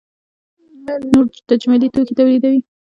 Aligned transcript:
نور 1.11 1.25
تجملي 1.49 1.87
توکي 1.93 2.13
تولیدوي. 2.19 2.59